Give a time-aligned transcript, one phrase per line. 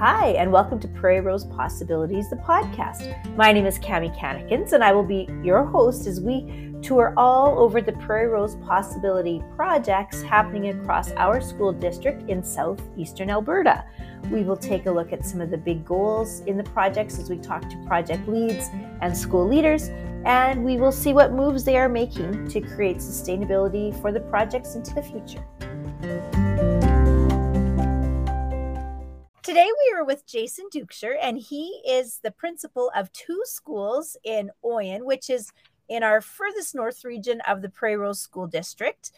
[0.00, 3.36] Hi, and welcome to Prairie Rose Possibilities, the podcast.
[3.36, 7.58] My name is Cami Cannikins, and I will be your host as we tour all
[7.58, 13.84] over the Prairie Rose Possibility projects happening across our school district in southeastern Alberta.
[14.30, 17.28] We will take a look at some of the big goals in the projects as
[17.28, 18.70] we talk to project leads
[19.02, 19.90] and school leaders,
[20.24, 24.76] and we will see what moves they are making to create sustainability for the projects
[24.76, 26.39] into the future.
[29.50, 34.52] Today we are with Jason Dukeshire, and he is the principal of two schools in
[34.64, 35.50] Oyen, which is
[35.88, 39.10] in our furthest north region of the Prairie Rose School District.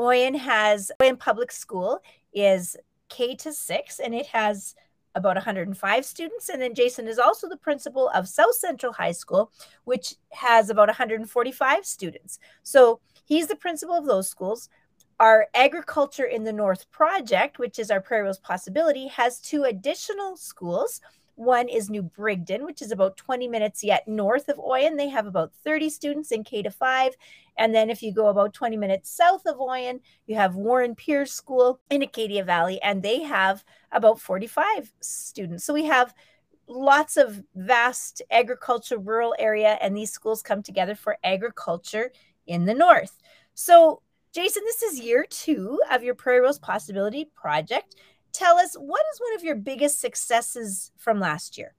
[0.00, 2.00] Oyen has Oyen Public School
[2.32, 2.78] is
[3.10, 4.74] K to six, and it has
[5.14, 6.48] about 105 students.
[6.48, 9.52] And then Jason is also the principal of South Central High School,
[9.84, 12.38] which has about 145 students.
[12.62, 14.70] So he's the principal of those schools.
[15.18, 20.36] Our Agriculture in the North project, which is our Prairie Rose Possibility, has two additional
[20.36, 21.00] schools.
[21.36, 24.98] One is New Brigden, which is about 20 minutes yet north of Oyen.
[24.98, 27.14] They have about 30 students in K to 5.
[27.56, 31.32] And then if you go about 20 minutes south of Oyen, you have Warren Peers
[31.32, 35.64] School in Acadia Valley, and they have about 45 students.
[35.64, 36.14] So we have
[36.68, 42.12] lots of vast agriculture rural area, and these schools come together for agriculture
[42.46, 43.18] in the north.
[43.54, 44.02] So
[44.36, 47.96] Jason, this is year two of your Prairie Rose Possibility Project.
[48.34, 51.74] Tell us what is one of your biggest successes from last year?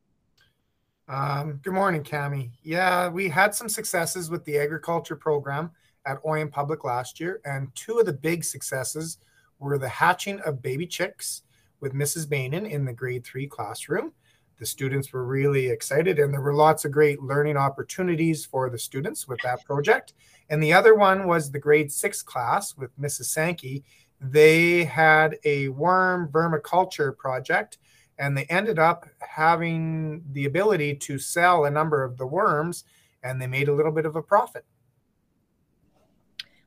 [1.07, 2.49] Um, good morning, Cami.
[2.63, 5.69] Yeah, we had some successes with the agriculture program
[6.07, 9.19] at Oyen Public last year, and two of the big successes
[9.59, 11.43] were the hatching of baby chicks
[11.79, 12.25] with Mrs.
[12.25, 14.13] Bainan in the grade three classroom.
[14.59, 18.79] The students were really excited, and there were lots of great learning opportunities for the
[18.79, 20.13] students with that project.
[20.49, 23.25] And the other one was the grade six class with Mrs.
[23.25, 23.83] Sankey.
[24.19, 27.77] They had a worm vermiculture project
[28.19, 32.83] and they ended up having the ability to sell a number of the worms
[33.23, 34.65] and they made a little bit of a profit.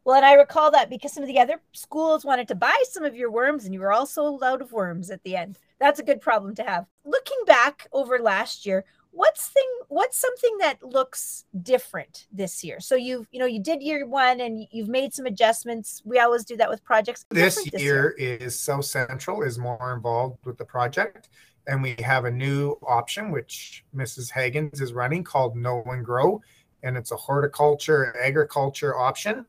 [0.05, 3.05] Well, and I recall that because some of the other schools wanted to buy some
[3.05, 5.59] of your worms and you were all sold out of worms at the end.
[5.79, 6.87] That's a good problem to have.
[7.05, 12.81] Looking back over last year, what's thing what's something that looks different this year?
[12.81, 16.01] So you've you know you did year one and you've made some adjustments.
[16.05, 17.27] We always do that with projects.
[17.31, 21.29] This year, this year is south central is more involved with the project
[21.67, 26.41] and we have a new option which mrs hagens is running called know and grow
[26.83, 29.45] and it's a horticulture agriculture option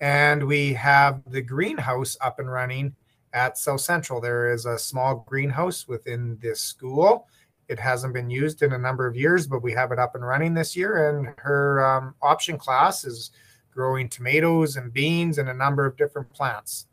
[0.00, 2.94] and we have the greenhouse up and running
[3.32, 7.26] at south central there is a small greenhouse within this school
[7.68, 10.24] it hasn't been used in a number of years, but we have it up and
[10.24, 11.10] running this year.
[11.10, 13.30] And her um, option class is
[13.72, 16.86] growing tomatoes and beans and a number of different plants.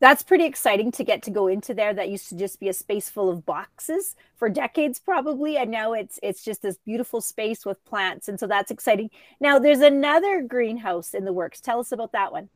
[0.00, 1.92] That's pretty exciting to get to go into there.
[1.92, 5.92] That used to just be a space full of boxes for decades, probably, and now
[5.92, 9.10] it's it's just this beautiful space with plants, and so that's exciting.
[9.40, 11.60] Now, there's another greenhouse in the works.
[11.60, 12.48] Tell us about that one.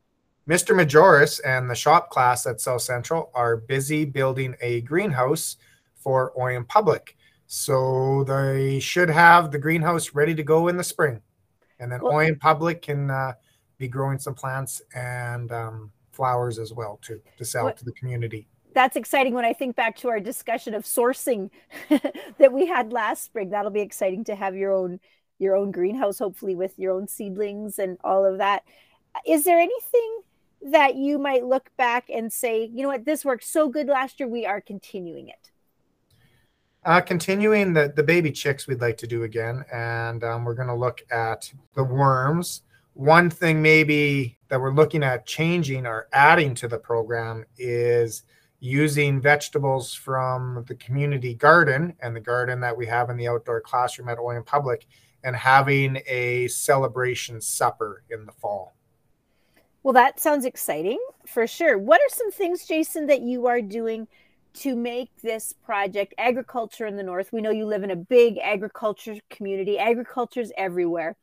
[0.48, 0.74] Mr.
[0.74, 5.56] Majoris and the shop class at South Central are busy building a greenhouse
[5.96, 7.16] for Oyen Public.
[7.46, 11.20] So they should have the greenhouse ready to go in the spring.
[11.78, 13.34] And then well, Oyen Public can uh,
[13.78, 17.92] be growing some plants and um, flowers as well to, to sell what, to the
[17.92, 18.46] community.
[18.74, 21.50] That's exciting when I think back to our discussion of sourcing
[22.38, 23.50] that we had last spring.
[23.50, 25.00] That'll be exciting to have your own
[25.38, 28.62] your own greenhouse, hopefully with your own seedlings and all of that.
[29.26, 30.20] Is there anything
[30.70, 34.20] that you might look back and say, you know what, this worked so good last
[34.20, 35.50] year, we are continuing it?
[36.84, 40.68] Uh, continuing the, the baby chicks, we'd like to do again, and um, we're going
[40.68, 42.62] to look at the worms.
[42.94, 48.22] One thing maybe that we're looking at changing or adding to the program is
[48.60, 53.60] using vegetables from the community garden and the garden that we have in the outdoor
[53.60, 54.86] classroom at Oyen Public
[55.24, 58.76] and having a celebration supper in the fall.
[59.82, 61.78] Well, that sounds exciting for sure.
[61.78, 64.06] What are some things, Jason, that you are doing
[64.54, 68.36] to make this project agriculture in the north we know you live in a big
[68.38, 71.16] agriculture community agriculture's everywhere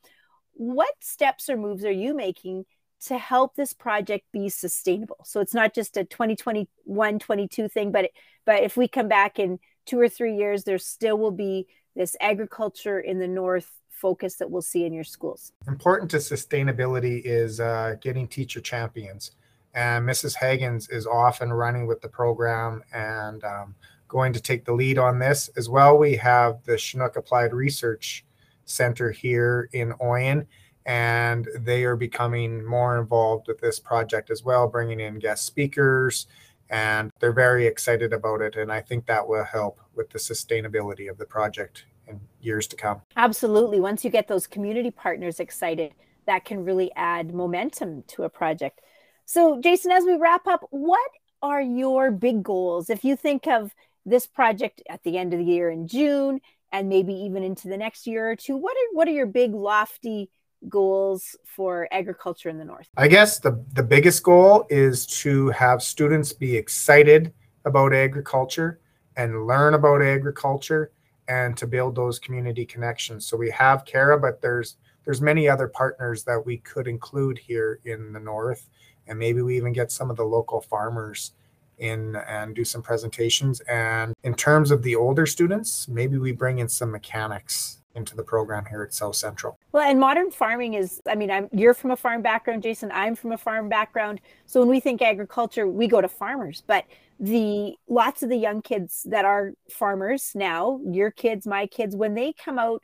[0.60, 2.66] what steps or moves are you making
[3.00, 8.10] to help this project be sustainable so it's not just a 2021 22 thing but
[8.44, 11.66] but if we come back in two or three years there still will be
[11.96, 17.22] this agriculture in the north focus that we'll see in your schools important to sustainability
[17.24, 19.30] is uh, getting teacher champions
[19.72, 20.36] and Mrs.
[20.36, 23.74] Hagens is off and running with the program and um,
[24.08, 25.96] going to take the lead on this as well.
[25.96, 28.24] We have the Chinook Applied Research
[28.70, 30.46] Center here in Oyen,
[30.86, 36.26] and they are becoming more involved with this project as well, bringing in guest speakers
[36.70, 38.56] and they're very excited about it.
[38.56, 42.76] And I think that will help with the sustainability of the project in years to
[42.76, 43.02] come.
[43.16, 43.80] Absolutely.
[43.80, 45.92] Once you get those community partners excited,
[46.26, 48.80] that can really add momentum to a project.
[49.26, 51.10] So, Jason, as we wrap up, what
[51.42, 52.88] are your big goals?
[52.88, 53.74] If you think of
[54.06, 56.40] this project at the end of the year in June
[56.72, 59.54] and maybe even into the next year or two, what are what are your big
[59.54, 60.30] lofty
[60.68, 62.88] goals for agriculture in the north?
[62.96, 67.32] I guess the, the biggest goal is to have students be excited
[67.64, 68.80] about agriculture
[69.16, 70.92] and learn about agriculture
[71.28, 73.26] and to build those community connections.
[73.26, 77.80] So we have Cara, but there's there's many other partners that we could include here
[77.84, 78.68] in the north,
[79.06, 81.32] and maybe we even get some of the local farmers
[81.80, 83.60] in and do some presentations.
[83.60, 88.22] And in terms of the older students, maybe we bring in some mechanics into the
[88.22, 89.58] program here at South Central.
[89.72, 92.90] Well, and modern farming is, I mean, I'm, you're from a farm background, Jason.
[92.92, 94.20] I'm from a farm background.
[94.46, 96.62] So when we think agriculture, we go to farmers.
[96.64, 96.84] But
[97.18, 102.14] the lots of the young kids that are farmers now, your kids, my kids, when
[102.14, 102.82] they come out,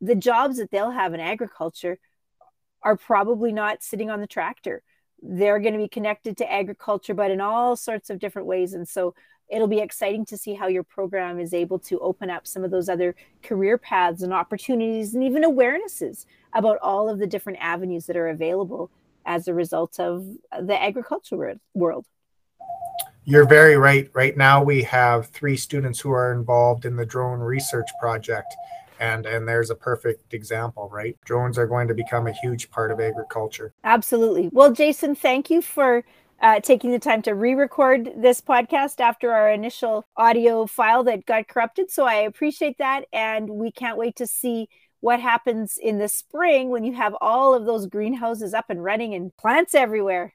[0.00, 1.98] the jobs that they'll have in agriculture
[2.82, 4.82] are probably not sitting on the tractor.
[5.22, 8.74] They're going to be connected to agriculture, but in all sorts of different ways.
[8.74, 9.14] And so
[9.48, 12.70] it'll be exciting to see how your program is able to open up some of
[12.70, 18.06] those other career paths and opportunities and even awarenesses about all of the different avenues
[18.06, 18.90] that are available
[19.26, 20.26] as a result of
[20.62, 22.06] the agriculture world.
[23.24, 24.10] You're very right.
[24.14, 28.54] Right now, we have three students who are involved in the drone research project.
[29.00, 31.16] And, and there's a perfect example, right?
[31.24, 33.72] Drones are going to become a huge part of agriculture.
[33.84, 34.50] Absolutely.
[34.52, 36.04] Well, Jason, thank you for
[36.40, 41.26] uh, taking the time to re record this podcast after our initial audio file that
[41.26, 41.90] got corrupted.
[41.90, 43.04] So I appreciate that.
[43.12, 44.68] And we can't wait to see
[45.00, 49.14] what happens in the spring when you have all of those greenhouses up and running
[49.14, 50.26] and plants everywhere.